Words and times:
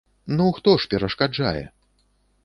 Ну 0.37 0.45
хто 0.59 0.71
ж 0.83 0.87
перашкаджае? 0.93 1.63